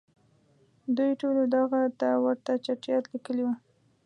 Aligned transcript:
دوی 0.95 1.11
ټولو 1.21 1.43
دغه 1.55 1.81
ته 1.99 2.09
ورته 2.25 2.51
چټیاټ 2.65 3.03
لیکلي 3.13 3.43
وو. 3.45 3.53